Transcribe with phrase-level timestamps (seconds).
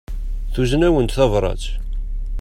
[0.53, 1.63] Tuzen-awen-d tabrat.